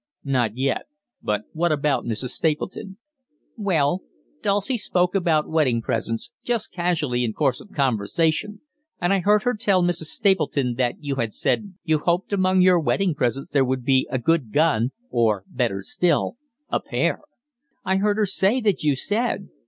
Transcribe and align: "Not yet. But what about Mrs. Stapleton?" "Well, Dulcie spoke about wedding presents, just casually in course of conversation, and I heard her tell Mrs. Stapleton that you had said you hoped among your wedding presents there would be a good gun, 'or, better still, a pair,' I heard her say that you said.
"Not 0.25 0.57
yet. 0.57 0.87
But 1.21 1.43
what 1.53 1.71
about 1.71 2.05
Mrs. 2.05 2.29
Stapleton?" 2.29 2.97
"Well, 3.55 4.01
Dulcie 4.41 4.79
spoke 4.79 5.13
about 5.13 5.47
wedding 5.47 5.79
presents, 5.83 6.31
just 6.43 6.71
casually 6.71 7.23
in 7.23 7.33
course 7.33 7.61
of 7.61 7.69
conversation, 7.71 8.61
and 8.99 9.13
I 9.13 9.19
heard 9.19 9.43
her 9.43 9.53
tell 9.53 9.83
Mrs. 9.83 10.05
Stapleton 10.09 10.73
that 10.79 10.95
you 11.03 11.17
had 11.17 11.35
said 11.35 11.75
you 11.83 11.99
hoped 11.99 12.33
among 12.33 12.61
your 12.63 12.79
wedding 12.79 13.13
presents 13.13 13.51
there 13.51 13.63
would 13.63 13.85
be 13.85 14.07
a 14.09 14.17
good 14.17 14.51
gun, 14.51 14.89
'or, 15.11 15.43
better 15.47 15.83
still, 15.83 16.35
a 16.69 16.79
pair,' 16.79 17.21
I 17.85 17.97
heard 17.97 18.17
her 18.17 18.25
say 18.25 18.59
that 18.59 18.81
you 18.81 18.95
said. 18.95 19.49